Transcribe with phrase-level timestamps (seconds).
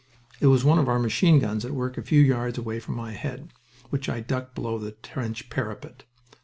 [0.39, 3.11] It was one of our machine guns at work a few yards away from my
[3.11, 3.53] head,
[3.91, 6.05] which I ducked below the trench parapet.